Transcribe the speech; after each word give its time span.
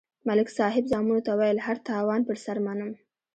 ملک 0.27 0.47
صاحب 0.57 0.83
زامنو 0.91 1.17
ته 1.25 1.31
ویل: 1.39 1.57
هر 1.67 1.77
تاوان 1.87 2.21
پر 2.27 2.37
سر 2.45 2.57
منم. 2.65 2.91